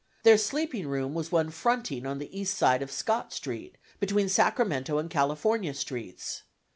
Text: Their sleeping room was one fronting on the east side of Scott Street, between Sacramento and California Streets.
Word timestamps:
Their 0.23 0.39
sleeping 0.39 0.87
room 0.87 1.13
was 1.13 1.31
one 1.31 1.51
fronting 1.51 2.07
on 2.07 2.17
the 2.17 2.35
east 2.35 2.57
side 2.57 2.81
of 2.81 2.89
Scott 2.91 3.31
Street, 3.31 3.77
between 3.99 4.29
Sacramento 4.29 4.97
and 4.97 5.11
California 5.11 5.75
Streets. 5.75 6.41